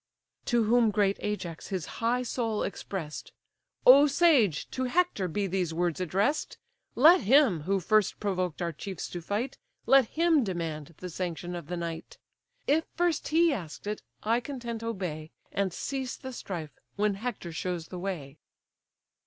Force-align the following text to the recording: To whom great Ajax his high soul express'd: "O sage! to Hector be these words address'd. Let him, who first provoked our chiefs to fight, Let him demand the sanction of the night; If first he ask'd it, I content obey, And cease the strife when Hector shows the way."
To 0.45 0.63
whom 0.63 0.89
great 0.89 1.17
Ajax 1.19 1.67
his 1.67 1.85
high 2.01 2.23
soul 2.23 2.63
express'd: 2.63 3.31
"O 3.85 4.07
sage! 4.07 4.67
to 4.71 4.85
Hector 4.85 5.27
be 5.27 5.45
these 5.45 5.75
words 5.75 6.01
address'd. 6.01 6.57
Let 6.95 7.21
him, 7.21 7.59
who 7.69 7.79
first 7.79 8.19
provoked 8.19 8.63
our 8.63 8.71
chiefs 8.71 9.07
to 9.09 9.21
fight, 9.21 9.59
Let 9.85 10.05
him 10.07 10.43
demand 10.43 10.95
the 10.97 11.09
sanction 11.11 11.53
of 11.53 11.67
the 11.67 11.77
night; 11.77 12.17
If 12.65 12.85
first 12.95 13.27
he 13.27 13.53
ask'd 13.53 13.85
it, 13.85 14.01
I 14.23 14.39
content 14.39 14.81
obey, 14.81 15.29
And 15.51 15.71
cease 15.71 16.17
the 16.17 16.33
strife 16.33 16.71
when 16.95 17.13
Hector 17.13 17.51
shows 17.53 17.89
the 17.89 17.99
way." 17.99 18.39